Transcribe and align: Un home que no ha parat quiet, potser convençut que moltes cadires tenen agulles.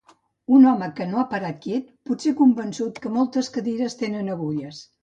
Un 0.59 0.63
home 0.69 0.87
que 0.99 1.07
no 1.11 1.19
ha 1.19 1.25
parat 1.35 1.61
quiet, 1.67 1.93
potser 2.11 2.35
convençut 2.43 2.99
que 3.05 3.17
moltes 3.21 3.55
cadires 3.59 4.03
tenen 4.03 4.35
agulles. 4.39 4.87